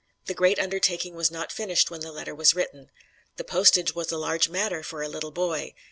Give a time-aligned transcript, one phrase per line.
[0.25, 2.89] The great undertaking was not finished when the letter was written.
[3.37, 5.75] The postage was a large matter for a little boy.